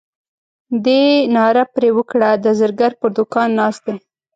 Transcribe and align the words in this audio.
دې 0.85 1.03
ناره 1.35 1.63
پر 1.73 1.83
وکړه 1.97 2.29
د 2.43 2.45
زرګر 2.59 2.91
پر 2.99 3.09
دوکان 3.17 3.49
ناست 3.59 3.81
دی. 3.87 3.95